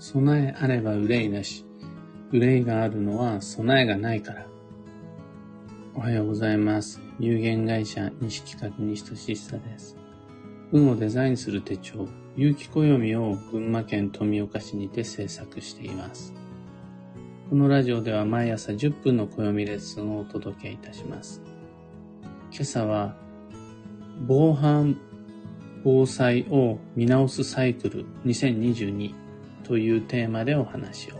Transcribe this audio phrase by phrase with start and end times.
[0.00, 1.66] 備えあれば憂いなし。
[2.32, 4.46] 憂いがあるのは備えがないから。
[5.94, 7.02] おはようございます。
[7.18, 9.98] 有限会社西企画西俊久です。
[10.72, 16.32] 運をデザインする手帳、有機暦を群馬県富岡市にて制作しています。
[17.50, 21.42] このラジオでは毎朝10分の暦レッスンをお届けいたします。
[22.50, 23.14] 今朝は、
[24.26, 24.96] 防犯
[25.82, 29.19] 防災を見直すサイクル2022
[29.70, 31.14] というテーマでお話を。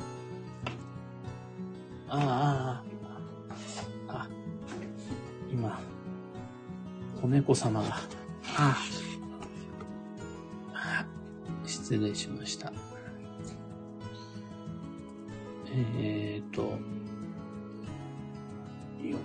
[2.09, 2.82] あ
[4.09, 4.28] あ、ああ、
[5.52, 5.78] 今、
[7.23, 7.95] 子猫様が、
[8.56, 8.76] あ
[10.74, 11.06] あ、
[11.64, 12.73] 失礼しました。
[16.01, 16.62] えーと、
[19.01, 19.16] よ。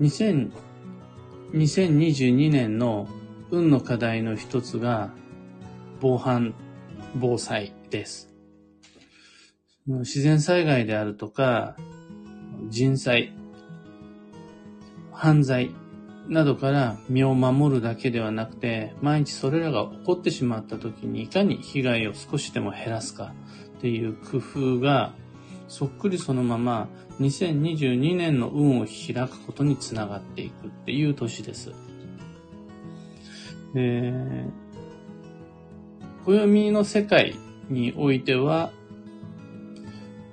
[0.00, 0.52] 2000
[1.52, 3.08] 2022年の
[3.50, 5.12] 運の課題の一つが
[6.00, 6.54] 防犯
[7.14, 8.34] 防災です。
[9.86, 11.76] 自然災害であるとか、
[12.68, 13.32] 人災、
[15.12, 15.70] 犯罪
[16.28, 23.34] などから身を守るだけではなくて、毎日それらが起こってしまった時にいかに被害を少しでも減らすか
[23.76, 25.12] っていう工夫が
[25.68, 26.88] そっくりそのまま
[27.20, 31.72] 2022年の運を開くことにつながっていくっていう年です。
[33.74, 34.12] で、
[36.26, 37.36] 暦の世界
[37.68, 38.72] においては、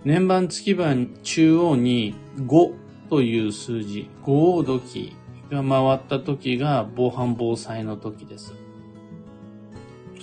[0.05, 2.73] 年番月番中央に5
[3.09, 5.15] という数字、五黄土器
[5.51, 8.53] が回った時が防犯防災の時です。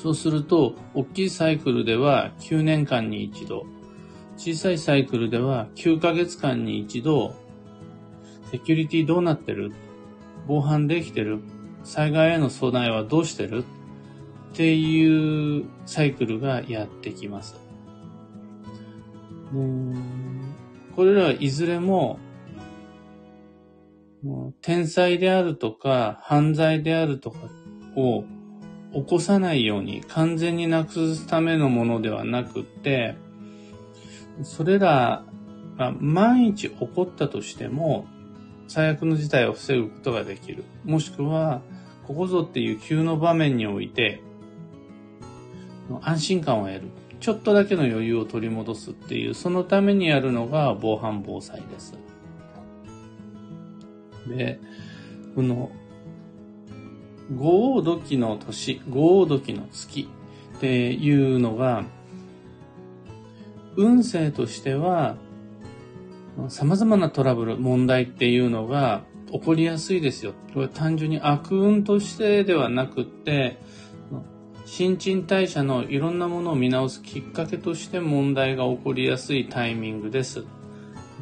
[0.02, 3.66] そうすると、大きいサイクルでは9年間に一度、
[4.38, 7.34] 小さいサイクルでは9ヶ月間に一度、
[8.50, 9.72] セキュリティどうなってる？
[10.46, 11.40] 防犯できてる？
[11.84, 13.64] 災害への備えはどうしてる？
[14.58, 17.60] っていうサイクルがやってきます。
[20.96, 22.18] これらはいずれも、
[24.60, 27.38] 天災であるとか犯罪であるとか
[27.94, 28.24] を
[28.92, 33.14] 起こさないように完全になくすためのものではなくって、
[34.42, 35.24] それら
[35.76, 38.08] が万一起こったとしても、
[38.66, 40.64] 最悪の事態を防ぐことができる。
[40.84, 41.62] もしくは、
[42.08, 44.20] ここぞっていう急の場面において、
[46.02, 46.82] 安心感を得る。
[47.20, 51.98] ちょっとだけの余裕を取り戻すっていう、そのためにやるのが防犯防災です。
[54.28, 54.60] で、
[55.34, 55.70] この、
[57.34, 60.08] 五黄土器の年、五黄土器の月
[60.56, 61.84] っていうのが、
[63.76, 65.16] 運勢としては、
[66.48, 70.34] 様々なトラブル、問題っていうのが起こりやすいですよ。
[70.54, 73.58] これ単純に悪運としてではなくって、
[74.70, 80.44] 新陳代謝のいろんなものを見直すきっかけとして問題が起こりやすいタイミングです。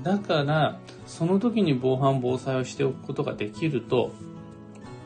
[0.02, 4.10] だから、その時に防犯防災をしておくことができると、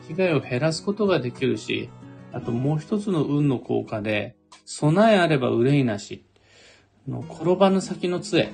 [0.07, 1.91] 被害を減らすことができるし、
[2.33, 4.35] あともう一つの運の効果で、
[4.65, 6.25] 備えあれば憂いなし。
[7.07, 8.49] の転ばぬ先の杖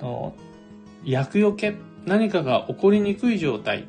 [0.00, 0.32] の
[1.04, 1.74] 厄除け
[2.06, 3.88] 何かが起こりにくい状態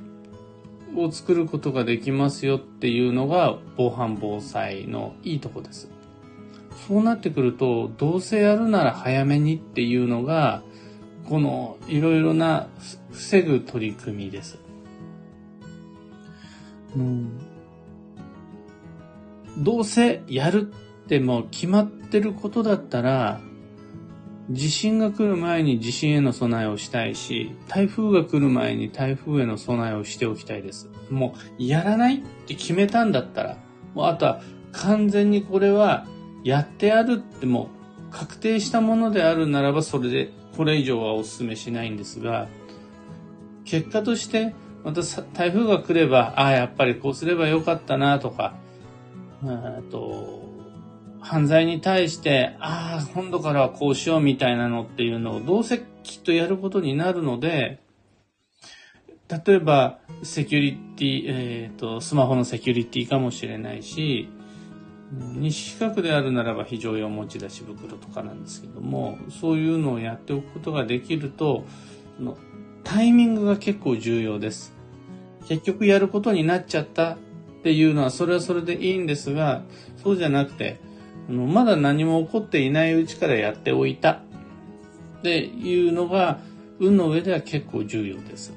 [0.96, 5.90] を作ることができますよっていうのが防犯防災のいいとこです。
[6.88, 10.64] そうなってくると、どうせやるなら早めにっていうのが、
[11.30, 12.68] このいろいろな
[13.12, 14.58] 防ぐ取り組みです。
[16.96, 17.40] うん、
[19.58, 20.72] どうせやる
[21.06, 23.40] ってもう決まってることだったら、
[24.50, 30.90] 地震が来る前に地震への備えをしたいし、台風が来る前に台風への備えをしておきたいです。
[31.10, 33.58] もう、やらないって決めたんだったら、
[33.94, 34.42] もうあとは
[34.74, 36.06] 完全にこれは
[36.44, 37.70] やってやるっても
[38.12, 42.48] う確定したものであるならばそれでこれ以上はお勧めしないんですが、
[43.66, 45.02] 結果としてまた
[45.34, 48.56] 台風が来れば、ああ、やっぱりこうすればよかったなとか、
[49.46, 50.53] あと、
[51.24, 57.80] 犯罪に対して、ああ、今度からはこうしようみたいなのっていうのをどうせきっとやることになるので、
[59.30, 64.30] 例えば、セキュリティ、えっ、ー、と、スマホのセキュリティかもしれないし、
[65.36, 71.66] 西企画であるならば非常用持ち出し袋とかなんですけども、そういうのをやっておくことができると、
[72.20, 72.38] の
[72.84, 74.76] タイミングが結構重要です。
[75.48, 77.18] 結局やることになっちゃったっ
[77.64, 79.64] ていうのは、それはそれでいいんですが、
[80.04, 80.80] そうじゃなくて、
[81.30, 86.40] まだ何も起こっていないうちからやっておいたっていうのが、
[86.80, 88.54] 運の上では結構重要です。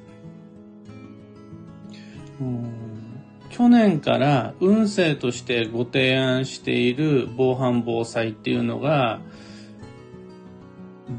[3.51, 9.21] 去年から運勢としてご提案している防犯防災っていうのが、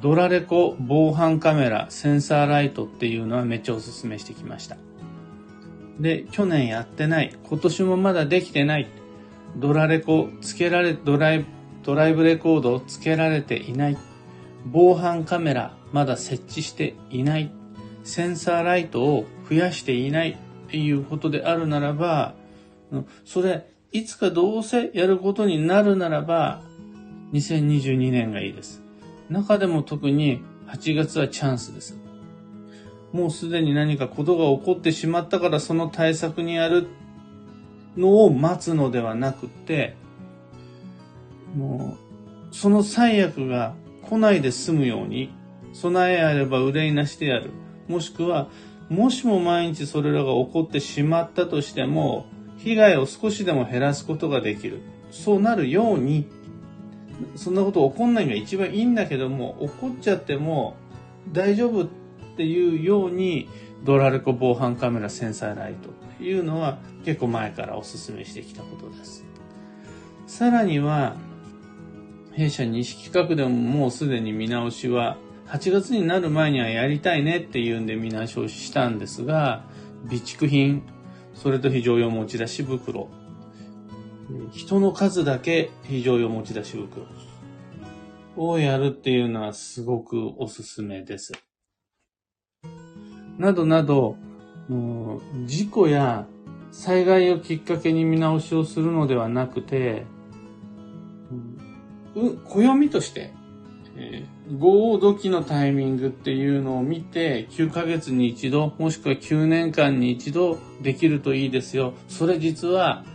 [0.02, 4.78] ドラレコ防犯カメラセンサーライトっていうのはめっちゃおすすめしてきました。
[6.00, 7.34] で、去年やってない。
[7.44, 8.88] 今年もまだできてない。
[9.56, 11.46] ドラレコつけられ、ドライ
[11.84, 13.98] ドライブレコードをつけられていない。
[14.66, 17.52] 防犯カメラまだ設置していない。
[18.04, 20.36] センサーライトを増やしていないっ
[20.70, 22.36] ていうことであるならば、
[23.26, 26.62] それ、いつかどうせやることになるならば、
[27.34, 28.82] 2022年がいいです。
[29.30, 31.98] 中でも特に8月はチャンスです。
[33.14, 36.88] もうすでに何かことが起こってしまったからその対策にやる
[37.98, 39.96] のを待つのではなくて、
[41.56, 41.98] も
[42.52, 43.74] う、その最悪が
[44.04, 45.34] 来ないで済むように、
[45.74, 47.52] 備えあれば憂いなしてやる。
[47.88, 48.48] もしくは、
[48.90, 52.26] もしも毎日それらが起こってしまったとしても、
[52.58, 54.82] 被害を少しでも減らすことができる。
[55.12, 56.28] そうなるように、
[57.36, 60.76] そんなこと起こんないのが一番いいんだけども、起こっちゃっても
[61.32, 61.88] 大丈夫っ
[62.38, 63.48] ていうように、
[63.84, 69.26] ドラレコ防犯カメラセンサーライトいうのは結構前からお勧めしてきたことです。
[70.26, 71.16] さらには、
[72.34, 75.18] 弊社西企画でももうすでに見直しは
[75.48, 79.64] 8月になる前にはやりたいねっていうんで見直しをしたんですが、
[80.06, 80.84] 備蓄品、
[81.34, 83.10] それと非常用持ち出し袋、
[84.52, 87.06] 人の数だけ非常用持ち出し袋
[88.36, 91.32] をやるっていうのはすごくおすすめです。
[93.38, 94.18] などなど、
[94.70, 96.28] 事故や
[96.72, 100.06] 災害をきっかけに見直しをするのではなくて、
[101.32, 101.58] うん
[102.46, 103.32] 暦として、
[103.96, 111.94] えー、合土のタイミングっていうのを見て、9ヶ月に一度、もしくは9年間に一度できるといいですよ。
[112.08, 113.06] それ実は、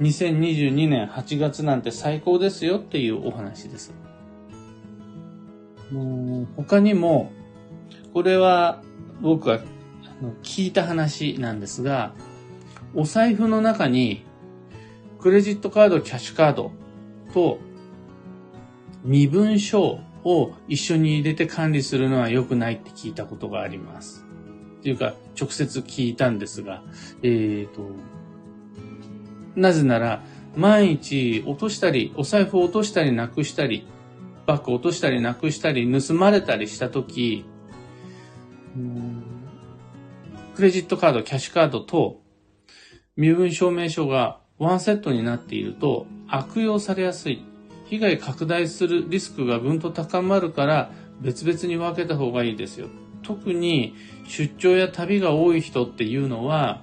[0.00, 3.94] 2022年8月なんて最高ですよっていうお話です。
[5.90, 7.32] もう他にも、
[8.12, 8.82] これは
[9.20, 9.60] 僕が
[10.42, 12.14] 聞いた話なんですが、
[12.94, 14.24] お財布の中に
[15.18, 16.72] クレジットカード、キャッシュカード
[17.32, 17.58] と
[19.04, 24.24] 身分証を一緒に入れて管理するのは良くないって聞いたことがあります。
[24.80, 26.82] っていうか、直接聞いたんですが、
[27.22, 27.88] えっ、ー、と、
[29.54, 30.22] なぜなら、
[30.56, 33.86] 毎日落としたり、お財布を落としたりなくしたり、
[34.46, 37.44] バッグ落としたりなくしたり、盗まれたりしたとき、
[40.54, 42.20] クレジットカード、キャッシュカードと
[43.16, 47.42] 身分証明書がワンセットになっていると悪用されやすい。
[47.86, 50.90] 被害拡大するリスクがぐんと高まるから
[51.20, 52.88] 別々に分けた方がいいですよ。
[53.22, 53.94] 特に
[54.26, 56.82] 出張や旅が多い人っていうのは、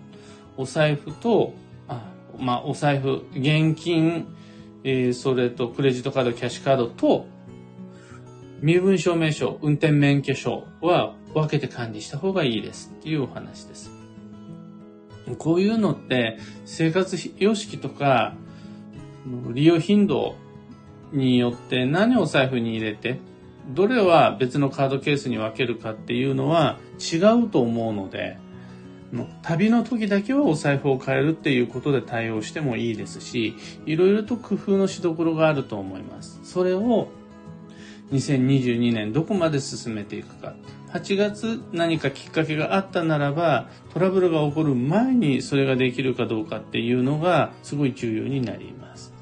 [0.57, 1.53] お財布と、
[1.87, 4.27] あまあ、お財布、現金、
[4.83, 7.27] えー、それとクレジットカード、キャッシュカードと、
[8.61, 13.91] 身分証明書、運転免許証は分けて管理した方がいいですっていうお話です。
[15.37, 18.33] こういうのって生活様式とか
[19.51, 20.35] 利用頻度
[21.11, 23.19] によって何を財布に入れて、
[23.69, 28.37] どれは別のカードケースに分けるかっていうのは違うと思うので、
[29.41, 33.55] 旅の時だけはお財布を変えるっていうことで対応してもいいですし、
[33.85, 36.39] いろいろと工夫のしどころがあると思います。
[36.43, 37.09] それを
[38.11, 40.53] 2022年どこまで進めていくか。
[40.93, 49.13] 8月何かきっかけがあったならば、トラブルが起こる前にそれができるかどうかっていうのがすごい重要になります。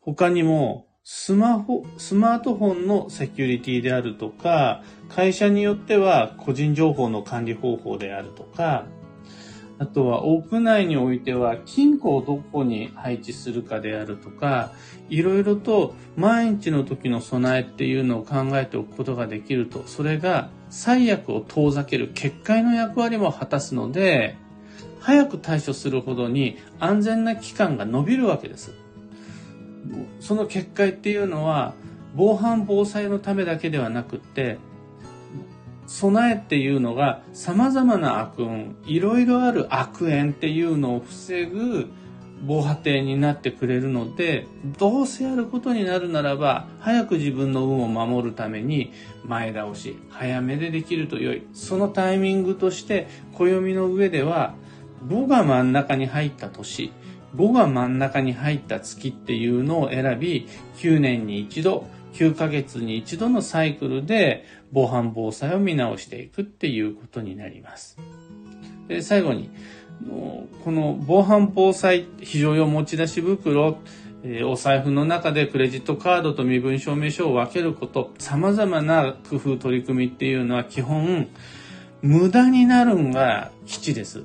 [0.00, 8.84] 他にも、スマホ、スマートフォンのセキュリティであるとか、会社によっては個人情報の管理方法であるとか、
[9.78, 14.72] あとは屋内においては金庫をどこに配置するかであるとか、
[15.08, 24.36] いろいろと毎日の時の備えっていうのを考えておくことができると、それが最悪を遠ざける結界の役割も果たすので、
[25.00, 28.72] 早く対処するほどに安全な期間が伸びるわけです。
[30.20, 31.74] その結界っていうのは
[32.14, 34.58] 防犯防災のためだけではなくって
[35.88, 41.88] 備えっていうのが様々な悪運、いろいろある悪縁っていうのを防ぐ
[42.46, 44.46] 防波堤になってくれるので、
[44.78, 48.92] どうせやることになるならば、早く自分の運を守るために
[49.24, 51.46] 前倒し、早めでできると良い。
[51.52, 54.54] そのタイミングとして、暦の上では、
[55.08, 56.92] 5が真ん中に入った年、
[57.34, 67.96] 5が真ん中に入った月っていうのを選び、9年に一度、9ヶ月に一度のサイクルで防犯防災を見直していくっていうことになります。
[68.88, 69.50] で最後に、
[70.64, 73.78] この防犯防災非常用持ち出し袋、
[74.46, 81.28] お財布の中でクレジットカードと身分証明書を分けること、様々な工夫取り組みっていうのは基本、
[82.02, 84.24] 無駄になるんが基地です。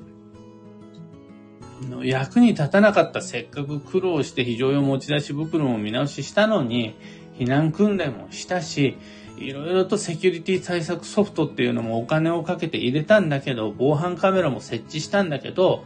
[2.02, 6.94] 役に立たなかったせっかく苦労して非常用持ち出し袋も見直ししたのに、
[7.38, 8.96] 避難訓練もしたし、
[9.36, 15.84] いろいろとセキュリティ対策ソフトっていうのもお金をかけて入れたんだけど、防犯カメラも設置したんだけど、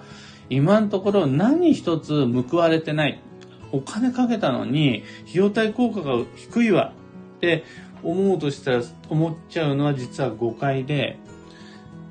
[0.50, 3.20] 今のところ何一つ報われてない。
[3.70, 6.92] お金かけたのに、費用対効果が低いわ
[7.36, 7.64] って
[8.02, 11.18] 思うとしたら、思っちゃうのは実は誤解で、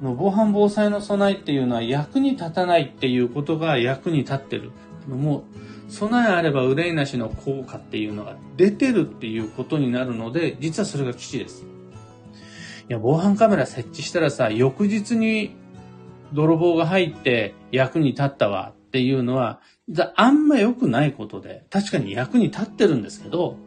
[0.01, 4.72] 防犯防災の備えっていうのは役に立たないっていうことが役に立ってる。
[5.08, 5.44] もう、
[5.88, 11.65] 備えあれば憂いなしの効果っていうのが出てるっていうことになるので、実はそれが基地です。
[12.89, 15.56] いや、防犯カメラ設置したらさ、翌日に
[16.34, 19.62] 泥棒が入って役に立ったわっていうのは、
[20.15, 23.58] あんま良くないことで、確かに役に立ってるんですけど、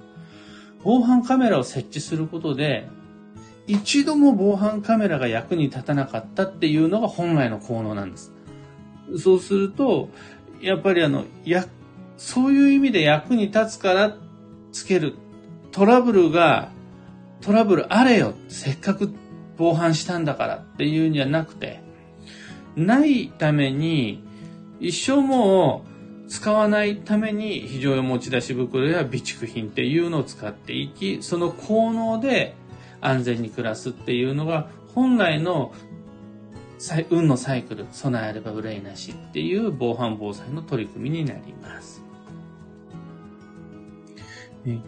[0.82, 2.86] 防犯カメラを設置することで、
[3.66, 8.32] 一度も防犯カメラが役に立たなかったっていうのが本来の効能なんです。
[9.18, 10.08] そうすると、
[10.60, 11.64] やっぱりあの、や、
[12.20, 14.14] そういう意味で役に立つから
[14.72, 15.14] つける。
[15.72, 16.70] トラブルが、
[17.40, 18.34] トラブルあれよ。
[18.48, 19.10] せっかく
[19.56, 21.80] 防犯したんだからっていうんじゃなくて、
[22.76, 24.22] ないために、
[24.80, 25.86] 一生も
[26.26, 32.54] う使わないために非常用持ち出し袋や備蓄品っていうのを使っていき、その効能で
[33.00, 35.72] 安全に暮らすっていうのが本来の
[37.10, 42.09] 運のサイクル、備えれば憂いなしっていう防犯防災の取り組みになります。
[44.64, 44.82] 今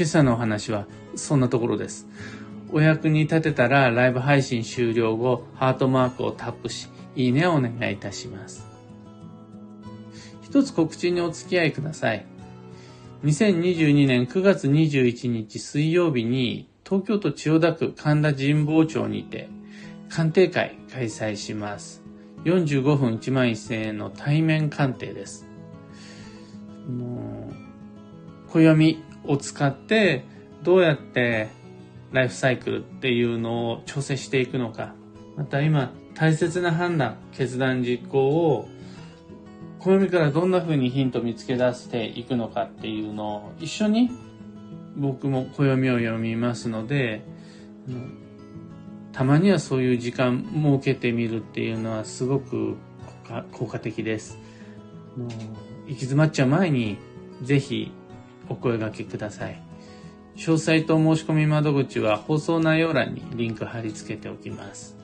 [0.00, 2.06] 朝のお話はそんなところです。
[2.72, 8.66] お役に立てたらライブ配信終了後、ハートマークをタップし、いいねをお願いいたします。
[10.42, 12.26] 一つ告知にお付き合いください。
[13.24, 19.48] 2022年9月21日水曜日に東京都千代田区神田神保町にて
[20.08, 22.02] 鑑定会開催します。
[22.44, 25.46] 45分1万1000円の対面鑑定です。
[26.88, 27.45] もう
[28.50, 30.24] 暦を使って
[30.62, 31.48] どうやって
[32.12, 34.94] ライフサイクルっていうのを調整していくのか、
[35.36, 38.68] また今大切な判断、決断実行を
[39.80, 44.10] 暦からどんな風にヒント見つけ出していくのかっていうのを一緒に
[44.96, 47.22] 僕も暦を読みますので、
[49.12, 52.76] たまにはそういう時間設けてみるっていうのはすごく
[53.52, 54.38] 効果的です。
[55.16, 55.28] 行
[55.88, 56.98] き詰まっちゃう前に
[57.42, 57.92] ぜひ
[58.48, 59.60] お声掛けください。
[60.36, 64.96] 詳細と申し込み窓口は放送内容欄にリンク貼り付けておきます。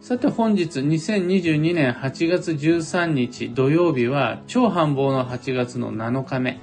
[0.00, 6.60] さて本日2022年8月13日土曜日は超繁忙の8月の7日目。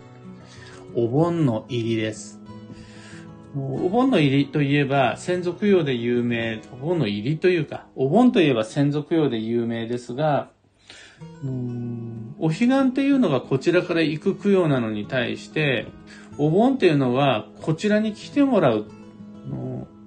[0.96, 2.40] お盆の入りです。
[3.58, 10.50] お盆の入りといえば、先祖供養で有名、お盆の入りというか、お盆といえば先祖供養で有名ですが、
[12.46, 15.88] お彼岸っていうのがこちらから行く供養なのに対して、
[16.38, 18.86] お盆っていうのはこちらに来てもらう、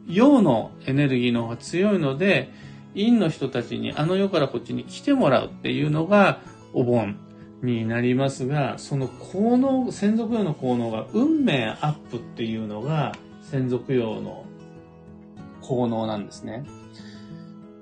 [0.07, 2.53] 陽のエネルギーの方が強いので、
[2.95, 6.41] 陰の人たちにあの世からこっちに来てもらうっていうのが
[6.73, 7.17] お盆
[7.65, 13.17] になりますが、その効能、専属用の効能が運命アップっていうのが
[13.51, 14.45] 専属用の
[15.61, 16.65] 効能なんですね。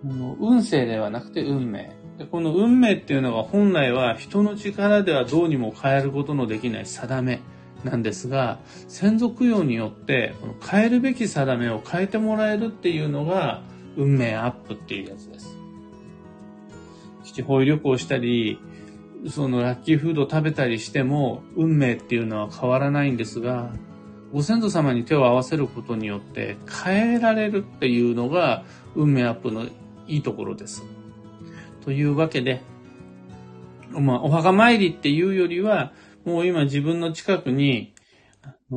[0.02, 1.95] 運勢ではなくて運命。
[2.18, 7.40] でこの運命っていうのが本来は人の力ではどうにも変えることのできない定め
[7.84, 8.58] なんですが、
[8.88, 13.62] 専属用によってこの変えるべき定めを変えてもらえるっていうのが
[13.96, 15.56] 運命アップっていうやつです。
[17.24, 18.58] 基地方位旅行したり、
[19.28, 23.72] そのラッキーフード食べたりしても、運命っていうのは変わらないんですが、
[24.32, 29.64] ご先祖様に手を合わせることによって変えられるっていうのが運命アップの
[30.06, 30.82] いいところです。
[31.86, 32.62] というわけで、
[33.92, 35.92] まあ、お墓参りっていうよりは、
[36.24, 37.94] もう今自分の近くに、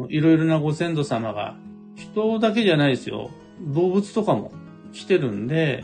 [0.09, 1.57] いろいろなご先祖様が、
[1.95, 3.31] 人だけじゃないですよ。
[3.61, 4.51] 動物とかも
[4.93, 5.83] 来てるんで、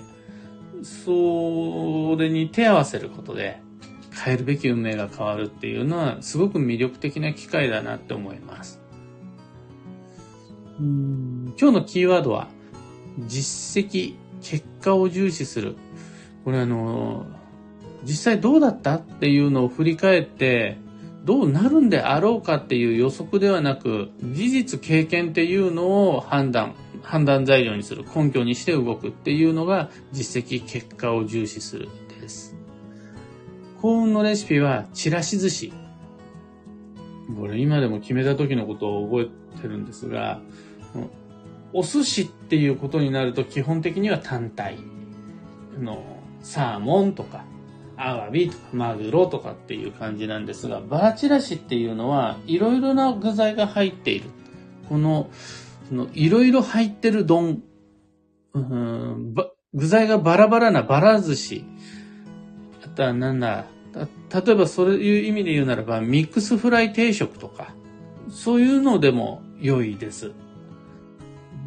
[0.83, 3.59] それに手合わせることで、
[4.13, 8.81] 変えるべき運命が変わるっていうのはすごく魅力的な機会だなって思います。
[10.79, 12.49] うん今日のキーワードは
[13.25, 15.75] 実績、結果を重視する。
[16.45, 17.25] これあの、
[18.03, 20.77] 実際どうだったっていうのを振り返って
[21.25, 32.55] どうなるんであろうかっていう予測ではなく事実経験っていうのを判断判断材料にする、根拠にして動くっていうのが実績、結果を重視するです。
[33.81, 35.73] 幸運のレシピは、チラシ寿司。
[37.39, 40.41] これ今でも決めた時のことを覚えてるんですが、
[41.73, 44.77] お寿司っていうことになると基本的には単体
[45.79, 46.03] の
[46.45, 47.43] サーモンとか
[47.97, 54.29] アワビとかマグロとかっていう感じなんですが、バーチラシっていうのはいろいろな具材が入っている。
[54.89, 55.29] この、
[55.89, 57.63] そのいろいろ入ってる丼、
[59.73, 61.63] 具材がバラバラなバラ寿司。
[62.83, 67.73] あとはなんだ、例えばそういう意味で言うならばミックスフライ定食とか、
[68.29, 70.33] そういうのでも良いです。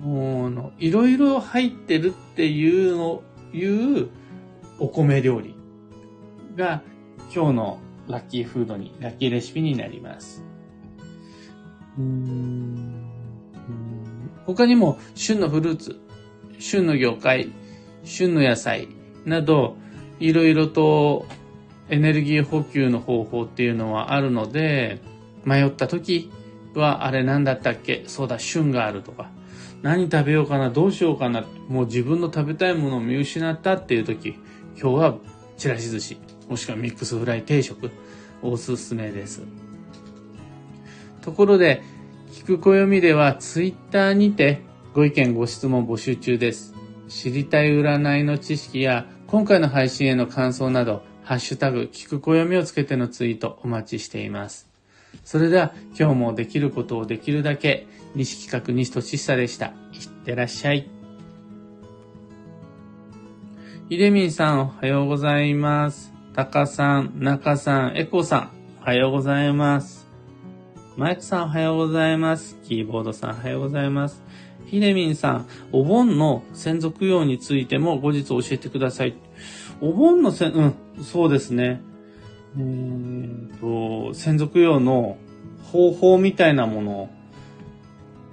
[0.03, 4.09] もう、いろいろ入ってるっていうの、いう
[4.79, 5.55] お米料理
[6.57, 6.83] が
[7.35, 10.45] 今日のラッキーフードに、ラッキーレシピになります。
[14.47, 16.01] 他にも旬のフルーツ、
[16.59, 17.53] 旬の魚介、
[18.05, 18.89] 旬の野菜
[19.27, 19.77] など、
[20.21, 21.27] いろいろと
[21.91, 25.01] エネルギー補給の方法っていうのはあるので、
[25.45, 26.31] 迷った時
[26.75, 28.05] はあれ何だったっけ？
[28.07, 29.31] そうだ、旬があるとか、
[29.83, 31.45] 何食べようかなどうしようかな。
[31.69, 34.35] もう自分の食べたいものを見失ったっていう時、
[34.81, 35.19] 今日は
[35.57, 36.17] ちらし寿司、
[36.49, 37.91] もしくはミックスフライ定食、
[38.43, 39.43] おすすめです。
[41.21, 41.83] ところで、
[42.31, 44.63] 聞く暦ではツイッターにて
[44.95, 46.75] ご意見ご質問募集中です。
[47.09, 54.69] 知りたい占いの知識や今回の配信への感想など、ハッシュタグ、聞く暦をつけてのツイートお待ちしています。
[55.25, 59.67] それでは今日もできることをできるだけ、西企画西俊久でした。
[59.67, 60.98] いってらっしゃい。
[63.89, 66.13] ひでみんさんおはようございます。
[66.35, 68.51] たかさん、なかさん、えこさん、
[68.83, 70.07] おはようございます。
[70.99, 72.59] マイクさんおはようございます。
[72.65, 74.23] キーボードさんおはようございます。
[74.67, 79.17] ひでみんさん、お盆の専属用についても後日教えてください。
[79.81, 81.81] お盆のせ、うん、そうですね。
[82.59, 85.17] えーと、専属用の
[85.73, 87.11] 方法みたいなもの、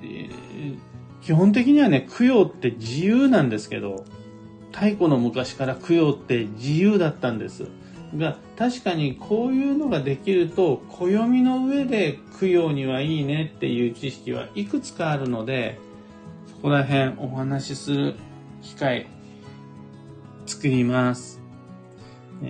[0.03, 0.77] えー、
[1.21, 4.03] 基本的にはね、供養って自由なんですけど、
[4.75, 7.67] 太古の昔から供養って自由だったんです。
[8.17, 15.79] が、確かにこういうのができると、暦の上で供養にはいいねっていう知識はいくつかあるので、
[16.47, 18.15] そこら辺お話しする
[18.61, 19.07] 機会
[20.45, 21.41] 作ります。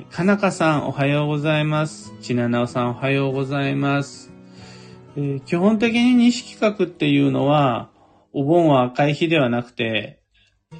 [0.10, 2.12] かなかさんおはようございます。
[2.22, 4.34] ちななおさんおはようございます。
[5.16, 7.92] えー、基本的に西企画っていうのは、
[8.34, 10.22] お盆は赤い日ではなくて、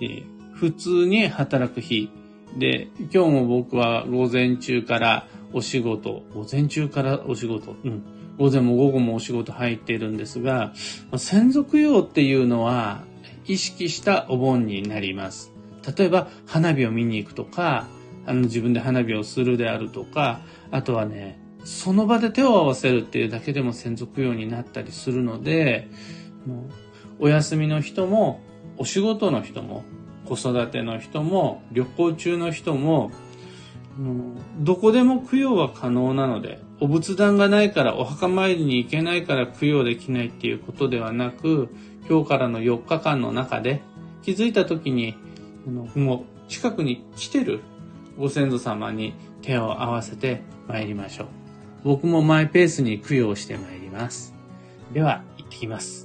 [0.02, 2.10] えー、普通に働く日。
[2.58, 8.04] で、今日も僕は午前中からお仕事、午前中からお仕事、うん。
[8.38, 10.74] 午前も午後もお仕事入っているんですが、
[11.18, 13.04] 専属用っていうのは
[13.46, 15.52] 意識したお盆になります。
[15.98, 17.88] 例えば、花火を見に行くとか、
[18.26, 20.40] あの自分で花火をするであるとか、
[20.72, 25.90] あとはね、その場で手を合わせるっていうだけでも専属用になったりするので、
[27.20, 28.40] お休みの人も、
[28.78, 29.84] お仕事の人も、
[30.26, 33.12] 子育ての人も、旅行中の人も、
[34.60, 41.70] どこでも供養は可能なので、お仏壇がないからお墓参りに行けないから供養できないっていうことではなく、
[42.10, 43.82] 今日からの4日間の中で
[44.24, 45.16] 気づいた時に、
[45.96, 47.62] もう近くに来てる
[48.18, 51.28] ご先祖様に手を合わせて参りましょう。
[51.84, 54.34] 僕もマイペースに供養して参ります。
[54.94, 56.05] では、行ってきます。